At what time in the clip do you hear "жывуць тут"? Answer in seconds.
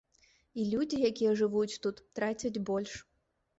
1.43-2.03